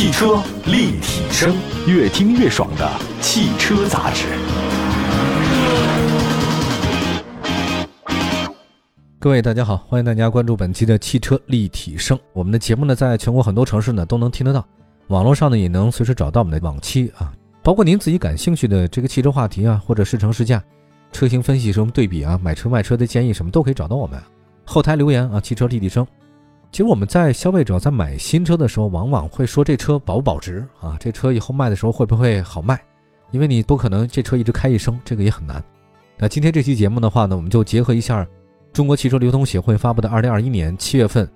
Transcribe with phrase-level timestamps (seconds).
[0.00, 1.54] 汽车立体声，
[1.86, 4.24] 越听越爽的汽车杂志。
[9.18, 12.18] 各位大家好，欢迎大家关注本期的汽车立体声。
[12.32, 14.66] 我们的节目呢，在全国很多城市呢都能听得到，
[15.08, 17.30] 网络上呢也能随时找到我们的往期啊，
[17.62, 20.64] 包括您自己感兴趣的这个汽车话题啊，或者试乘试驾、
[21.12, 24.18] 车型分析什么对比啊、买车卖车的建议什么都可以找到我们。
[24.64, 26.06] 后台留言啊，汽车立体声。
[26.72, 30.96] 其实我们在消费者在买新车的时候，往往会说这车保不保值啊？
[31.00, 32.80] 这车以后卖的时候会不会好卖？
[33.32, 35.62] 因为你不可能这车一直开一生，这个也很难。
[36.16, 38.24] 那今天这期节目的话呢，我们就结合一下
[38.72, 41.28] 中国汽车流通协会发布的二零二一年七月份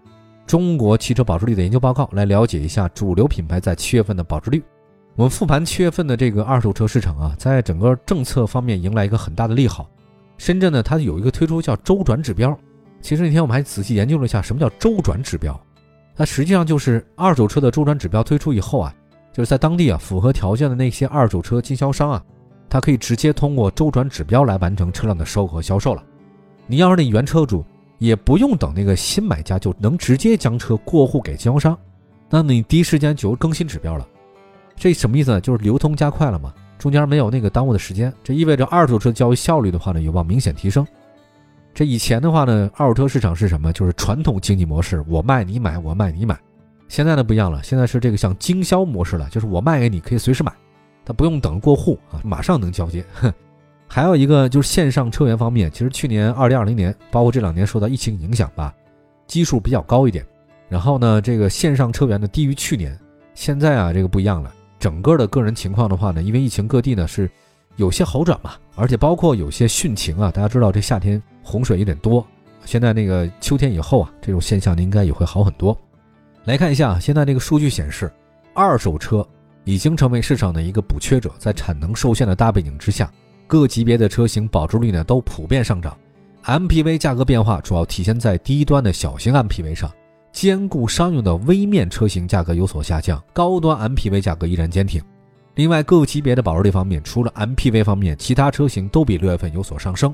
[0.46, 4.62] 中国汽车保值率的研究报告，来了解一下主流品牌在七月份的保值率。
[5.16, 9.90] 我们复盘七月份的这个二手车市场啊，在整个政策方面迎来一个很大的利好。
[10.38, 12.56] 深圳呢，它有一个推出叫周转指标。
[13.04, 15.60] 其实那天我们还仔细研究了一下，什么叫周转指标？
[16.16, 18.94] 它实际上就是二手车的周转指标推出以后啊，
[19.30, 22.24] 就是在当地啊符合条件的那些二手车经销商啊，
[22.66, 26.02] 它可以直接通过周转指标来完成车辆的收和销售了。
[26.66, 27.62] 你要是那原车主，
[27.98, 31.78] 也不用等那个新买家，就能直接将车过户给经销商，
[32.30, 34.08] 那你第一时间就更新指标了。
[34.76, 35.42] 这什么意思呢？
[35.42, 40.86] 就是流通加快了嘛，中间没有那个耽误的时间，这意味着二手车交易效率的话呢，有望明显提升。
[41.74, 43.72] 这以前的话呢，二手车市场是什么？
[43.72, 46.38] 就是传统经济模式，我卖你买，我卖你买。
[46.86, 50.52] 现在呢不一样了，现在是这个像经销模式了，就是我卖给你，可以随时买，
[51.04, 53.04] 他不用等过户啊，马上能交接。
[53.88, 58.72] 还有一个就是线上车源方面，其实去年二零二零年，包括这两年受到疫情影响吧，
[59.26, 60.24] 基数比较高一点。
[60.68, 62.96] 然后呢，这个线上车源呢低于去年。
[63.34, 67.28] 现在啊，这个不一样了，整个的个人情况的话呢，因为疫情各地呢是
[67.76, 71.22] 有些好转嘛，而且包括有些汛情啊，大家知道这夏天。
[71.46, 72.26] 洪水有点多，
[72.64, 75.78] 现在那个秋天以后啊，这种现象应该也会好很多。
[76.44, 78.10] 来看一下，现在这个数据显示，
[78.54, 79.26] 二手车
[79.64, 83.12] 已经成为市场的一个补缺者，在产能受限的大背景之下，
[83.46, 85.94] 各级别的车型保值率呢都普遍上涨。
[86.44, 89.92] MPV 价格变化主要体现在低端的小型 MPV 上，
[90.32, 95.02] 兼顾商用的微面车型价格有所下降，高端 MPV 价格依然坚挺。
[95.54, 100.12] 另外，各个级别的保值率方面，除了 MPV 方面，其他车型都比六月份有所上升。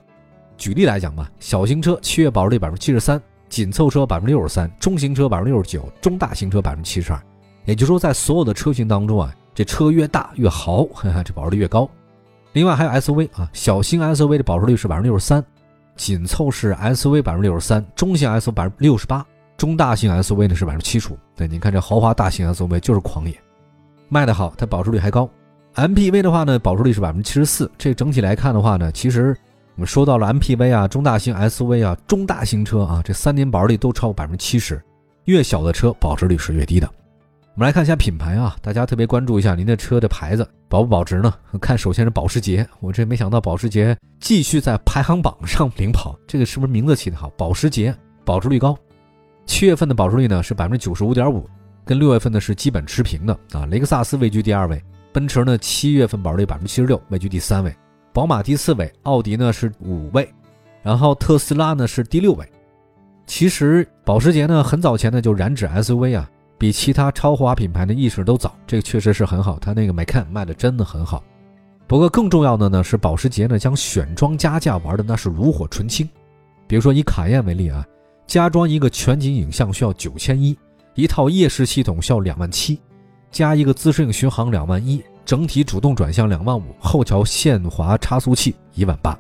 [0.58, 7.20] 举例来讲吧，小型车七月保值率百分之七十三，紧凑车百分之六十三，中型车百分之六十九，中大型车百分之七十二。
[7.64, 10.86] 也就是说，在所有的车型当中啊，这车越大越豪，
[11.24, 11.88] 这保值率越高。
[12.52, 15.42] 另外还有 SUV 啊，小型 SUV 的保值率是百分之六十三，
[15.96, 19.24] 紧凑式 SUV 百分之六十三，中型 SUV 百分之六十八，
[19.56, 21.18] 中大型 SUV 呢是百分之七十五。
[21.34, 23.40] 对，您看这豪华大型 SUV 就是狂野，
[24.10, 25.26] 卖得好，它保值率还高。
[25.76, 27.70] MPV 的话呢，保值率是百分之七十四。
[27.78, 29.34] 这整体来看的话呢，其实。
[29.76, 34.78] 我们说到了 MPV 啊，中大型 SUV 啊，中大型车啊，这三年保值率都超过百分之七十，
[35.24, 36.86] 越小的车保值率是越低的。
[37.54, 41.32] 我们来看一下品牌啊，大家特别关注一下您的车的牌子保不保值呢？
[41.62, 47.30] 看首先是保时捷，我这没想到保时捷继续在排行榜上领跑，这个是不是名字起得好？
[47.38, 48.76] 保时捷保值率高，
[49.46, 51.48] 七月份的保值率呢是百分之九十五点五，
[51.84, 53.66] 跟六月份呢是基本持平的啊。
[53.66, 54.82] 雷克萨斯位居第二位，
[55.12, 57.74] 奔驰呢七月份保值率百分之七十六，位居第三位。
[58.12, 60.28] 宝马第四位，奥迪呢是五位，
[60.82, 62.44] 然后特斯拉呢是第六位。
[63.26, 69.58] 其实保时捷呢很早前呢就染指 SUV 啊，比其他超豪华品牌的意识都早，这个确实是很好。
[69.60, 71.22] 它那个 Macan 卖的真的很好。
[71.86, 76.08] 不过更重要的呢是保时捷呢将选装加价玩的那是炉火纯青。
[76.66, 77.86] 比如说以卡宴为例啊，
[78.26, 80.56] 加装一个全景影像需要九千一，
[81.00, 82.78] 一套夜视系统需要两万七，
[83.30, 85.02] 加一个自适应巡航两万一。
[85.24, 89.16] 整体主动转向两万五，后桥限滑差速器一万八，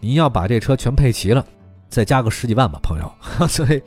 [0.00, 1.46] 您要把这车全配齐了，
[1.88, 3.12] 再加个十几万吧，朋友。
[3.46, 3.80] 所以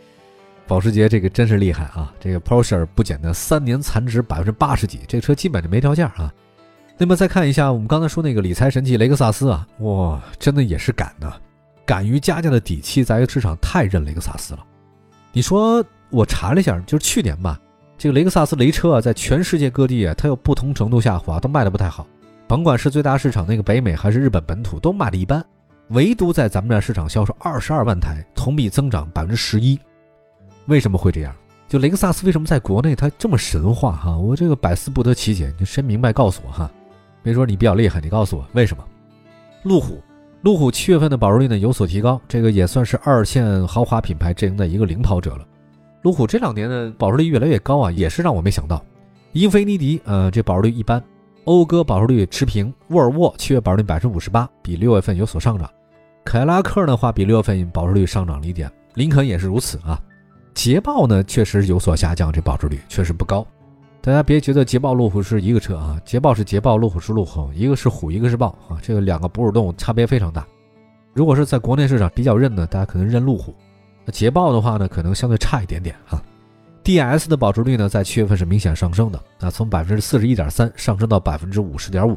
[0.65, 2.13] 保时捷这个真是厉害啊！
[2.21, 6.33] 这个 Porsche 不简单，三年残值百分之八十几，这车基本就没掉价啊。
[6.97, 11.41] 那么再看一下我们刚才说那个理财神器雷克萨斯啊，哇，真的也是敢的，
[11.85, 14.63] 敢于加价的底气在于市场太认雷克萨斯了。
[15.33, 17.59] 你说我查了一下，就是去年吧。
[17.97, 22.05] 这个雷克萨斯雷车啊，在全世界各地啊，它有不同程度下滑，都卖的不太好。
[22.47, 25.43] 甭管是最大市场那个北美，还是日本本土，都卖的一般。
[25.89, 29.79] 唯独在咱们这市场销售二十二万台，同比增长百分之十一。
[30.65, 31.33] 为什么会这样？
[31.67, 34.17] 就雷克萨斯为什么在国内它这么神话哈？
[34.17, 36.69] 我这个百思不得其解，你谁明白告诉我哈？
[37.23, 38.83] 别说你比较厉害，你告诉我为什么？
[39.63, 40.03] 路虎，
[40.41, 45.45] 路虎七月份的保值率呢有所提高，这个也算是二线豪华品牌阵营的一个领跑者了。
[46.05, 48.79] 路虎这两年的保值率越来越高啊，也是让我没想到。
[49.31, 51.01] 英菲尼迪，呃，这保值率一般；
[51.45, 55.67] 讴歌保值率持平；沃尔沃七月保值率百分之五十八，比六月份有所上涨；
[56.23, 59.99] 凯拉克的话，比六月份保值率上涨了一点；林肯也是如此啊。
[60.53, 63.43] 捷豹呢，确实有所下降，这保值率确实不高。
[63.99, 70.45] 大家别觉得捷豹路虎是一个车啊，捷豹是捷豹，路虎是路虎，一个是虎，一个是豹啊，这个两个哺乳动物差别非常大。
[71.13, 73.51] 如果是在国内市场比较认的，大家可能认路虎；
[74.05, 76.21] 那捷豹的话呢，可能相对差一点点啊。
[76.83, 82.15] DS 的保值率呢，在七月份是明显上升的啊，从百分之四十一点三上升到百分之五十点五。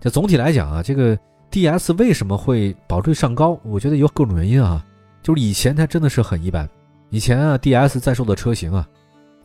[0.00, 1.18] 这总体来讲啊，这个
[1.50, 3.60] DS 为什么会保值率上高？
[3.62, 4.84] 我觉得有各种原因啊，
[5.22, 6.68] 就是以前它真的是很一般，
[7.10, 8.88] 以前啊 DS 在售的车型啊。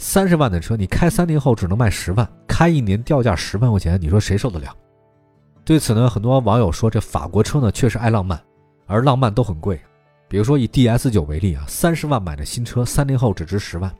[0.02, 4.74] 三十万的车，你开三年后只能卖十万，开一年掉价十万块钱，你说谁受得了？
[5.66, 8.42] 对此呢，很多网友说，这法国车呢确实爱浪漫，
[8.88, 9.78] 而浪漫都很贵。
[10.30, 13.92] 比如说以 DS 九为例啊，三十万买的新车，三年后只值十万，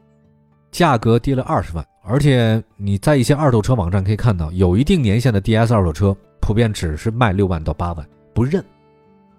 [0.72, 1.84] 价格跌了二十万。
[2.04, 8.64] 而且你在一些二手车网站可以看到，有一定年限的 DS 二手车，普遍只是卖六万到八万，不认。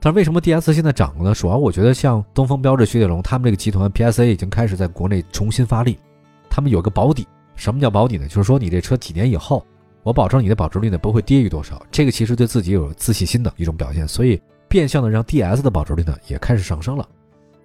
[0.01, 1.35] 但是为什么 DS 现在涨了呢？
[1.35, 5.99] 主要我觉得像东风标致、雪铁龙他们这个集团 PSA 已经开始在国内重新发力。
[6.49, 8.27] 他们有个保底，什么叫保底呢？
[8.27, 9.65] 就是说你这车几年以后，
[10.03, 11.81] 我保证你的保值率呢不会低于多少。
[11.91, 14.41] 这个其实对自己有自信心的一种表现，所以
[14.71, 17.05] 变相的让 DS 的保值率呢也开始上升了。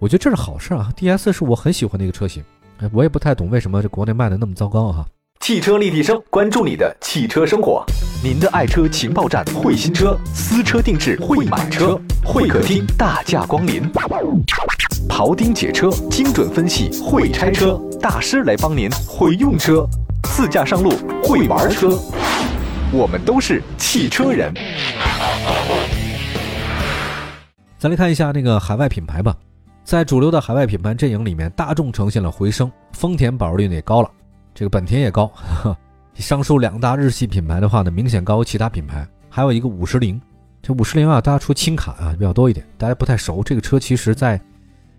[0.00, 2.42] 我觉得这是好事啊！DS 是我很喜欢的一个车型，
[2.78, 5.06] 哎我也不太懂为什么这国内卖的那么糟糕哈。
[5.38, 7.84] 汽车立体声，关注你的汽车生活，
[8.24, 13.88] 您的爱车情报站，会新车，私车定制，会买车，会客厅大驾光临。
[15.08, 19.88] 庖丁解车，精准分析；会拆车大师来帮您；会用车，
[20.24, 20.90] 自驾上路；
[21.22, 21.96] 会玩车，
[22.92, 24.52] 我们都是汽车人。
[27.90, 29.36] 来看一下那个海外品牌吧，
[29.84, 34.10] 在主流的海外品牌阵营里面，大众呈现了回升，丰田保值率也高了，
[34.54, 35.30] 这个本田也高。
[36.14, 39.06] 上述两大日系品牌的话呢，明显高于其他品牌。
[39.28, 40.20] 还有一个五十铃，
[40.62, 43.42] 这五十铃啊，大家出轻卡啊比较多一点，大家不太熟。
[43.42, 44.40] 这个车其实在。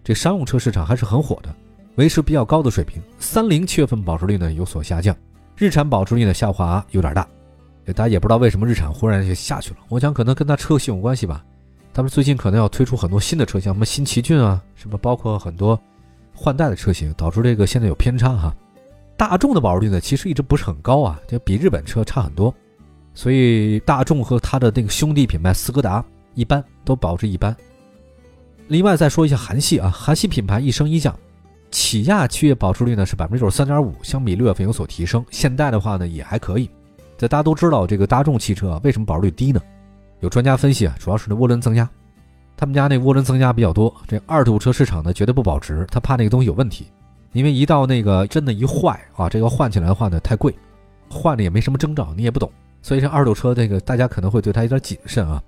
[0.03, 1.53] 这商用车市场还是很火的，
[1.95, 3.01] 维持比较高的水平。
[3.19, 5.13] 三菱七月份保值率呢有所下降，
[5.57, 7.27] 日产保值率呢下滑有点大，
[7.87, 9.77] 大家也不知道为什么日产忽然就下去了。
[9.89, 11.43] 我想可能跟它车型有关系吧，
[11.97, 15.81] 他们最近可能要推出很多新的车型，什么新奇骏啊，什么包括很多
[16.31, 18.55] 换代的车型，导致这个现在有偏差哈。
[19.17, 22.53] 大众的保值率呢其实一直不是很高啊，就比日本车差很多，
[23.15, 26.05] 所以大众和它的那个兄弟品牌斯柯达
[26.35, 27.57] 一般都保值一般。
[28.67, 31.17] 另外再说一下韩系啊，韩系品牌一升一降，
[31.71, 35.25] 起亚七月保值率呢是百分之九十三点五，相比六月份有所提升。
[35.31, 36.69] 现代的话呢也还可以。
[37.17, 39.59] 这大家都知道，这个大众汽车啊为什么保值率低呢？
[40.19, 41.87] 有专家分析啊，主要是那涡轮增压，
[42.55, 43.93] 他们家那涡轮增压比较多。
[44.07, 46.91] 这二手车市场呢绝对不保值，他怕那个东西有问题，
[47.33, 50.53] 因为一到那个真的一坏啊，这个换起来的话呢太贵，
[51.09, 55.41] 换了也没什么征兆，你也不懂，所以这二手车这个大家可能会对它有点谨慎啊。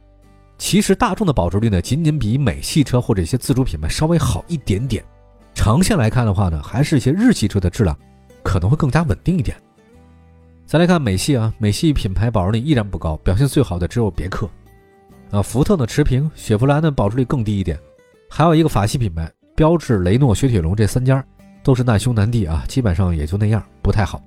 [0.57, 5.03] 其实大众的保值率呢，仅仅比美系车或者一些自主品牌稍微好一点点。
[5.55, 7.97] 长线来看的话呢，还是一些日系车的质量
[8.43, 9.57] 可能会更加稳定一点。
[10.69, 14.47] 再来看美系啊，美系品牌保值率依然不高，表现最好的只有别克。
[15.31, 17.75] 啊，福特呢持平，雪佛兰的保值率更低一点。
[18.29, 21.25] 还有一个法系品牌，标致、雷诺、雪铁龙这三家
[21.63, 24.21] 都是难兄难弟啊，基本上也就那样，不太好。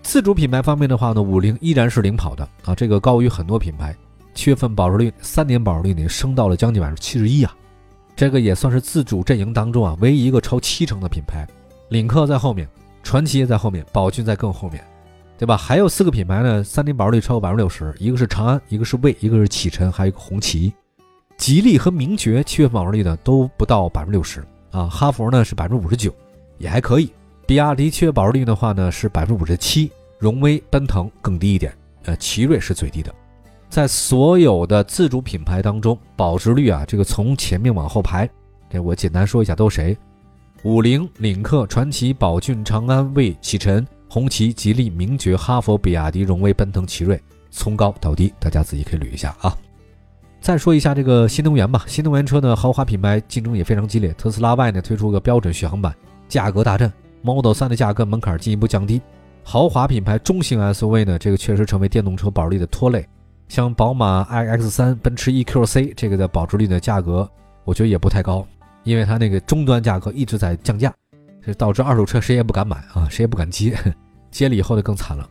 [0.00, 3.94] 自主品牌方面的话呢，五菱依然是领跑的啊，这个高于很多品牌。
[4.32, 7.54] 七月份保值率三年保值率呢升到了将近百分之七十一啊，
[8.16, 11.46] 这个也算是自主阵营当中啊唯一一个超七成的品牌。
[11.90, 12.66] 领克在后面，
[13.02, 14.82] 传祺也在后面，宝骏在更后面，
[15.38, 15.56] 对吧？
[15.56, 20.72] 还有四个品牌呢，三年保值率超过百分之六十，一个是长安，一个是魏，一个是启辰，还有一个红旗。
[21.36, 26.10] 吉利和名爵七月份保值率呢都不到百分之六十啊，哈弗呢是百分之五十九，
[26.56, 27.12] 也还可以。
[27.46, 33.14] 比亚迪七月保值率的话呢是百分之五十七，荣威、奔腾更低一点，呃，奇瑞是最低的。
[33.68, 38.28] 在所有的自主品牌当中，保值率啊，这个从前面往后排，
[38.70, 39.98] 这我简单说一下都是谁：
[40.62, 47.20] 五菱、领克、传祺、宝骏、长安、魏、启辰、红旗、吉利、名爵、哈佛、比亚迪、荣威、奔腾、奇瑞，
[47.50, 49.56] 从高到低，大家自己可以捋一下啊。
[50.40, 54.12] 再说一下这个新能源吧，新能源车呢，豪华品牌竞争也非常激烈。
[54.12, 55.92] 特斯拉 Y 呢推出个标准续航版，
[56.28, 59.00] 价格大震；Model 3的价格门槛进一步降低。
[59.42, 63.06] 豪华品牌中型 SUV 呢，这个确实成为电动车保值率的拖累。
[63.48, 67.28] 像宝马 iX3、奔驰 EQC 这个的保值率的价格，
[67.64, 68.46] 我觉得也不太高，
[68.84, 70.92] 因为它那个终端价格一直在降价，
[71.46, 73.78] 这导致二手车谁也不敢买啊，谁也不敢接，
[74.32, 75.28] 接了以后就更惨了。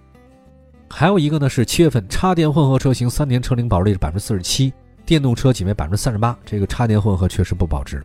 [0.89, 4.71] 还有一个呢是七月份插电混合车型三年车龄保值率是百分之四十七，
[5.05, 8.01] 电动车仅为百分之三十八，这个插电混合确实不保值。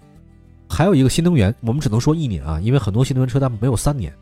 [0.68, 4.12] 还有一个新能源，我们只能说一年啊，因为很多新能源车它没有三年。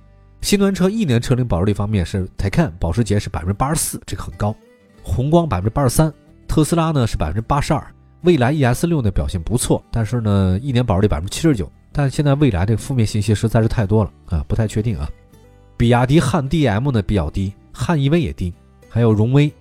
[0.42, 4.54] 新能源车一年车龄保值率方面是 Taycan 保时捷是百分之八十四，这个很高。
[5.02, 6.12] 宏光百分之八十三，
[6.47, 7.87] 特斯拉呢是百分之八十二，
[8.23, 15.09] 蔚来 ES 六呢表现不错，但是呢一年保值率百分之七十九，但现在未来这个负面信息实在是太多了啊，不太确定啊。
[15.76, 18.52] 比亚迪汉 DM 呢比较低，汉 EV 也低，
[18.88, 19.52] 还有荣威、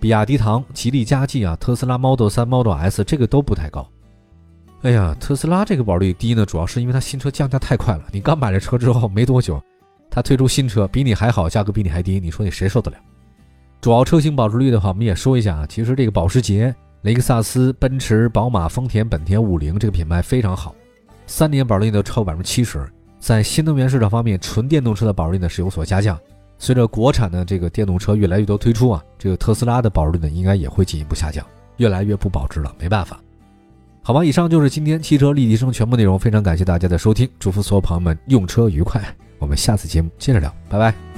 [0.00, 3.86] 比亚迪唐、吉利嘉际啊，特斯拉 Model 3、Model S 这个都不太高。
[4.82, 8.04] 哎呀，特斯拉这个保率低呢，主要是因为它新车降价太快了。
[8.12, 9.60] 你刚买了车之后没多久，
[10.10, 12.96] 它推出新车比你还好，价格比你还低，你说你谁受得了？
[13.80, 15.66] 主要车型保值率的话，我们也说一下啊。
[15.66, 20.74] 其实这个保时捷、雷克萨斯、奔驰、宝马、丰田、本田、五菱这个品牌非常好，
[21.26, 22.84] 三年保值率呢超百分之七十。
[23.18, 26.18] 在新能源市场方面，纯电动车的保值率呢是有所下降。
[26.58, 31.44] 随着国产的这个电动车越来越多推出啊，这个特斯拉的保值率呢应该也会进一步下降，
[31.76, 32.74] 越来越不保值了。
[32.78, 33.20] 没办法，
[34.02, 39.02] 好吧，以上就是今天汽车立体声全部内容，非常感谢大家的收听，祝福所有朋友们用车愉快。
[39.38, 41.15] 我们下次节目接着聊，拜拜。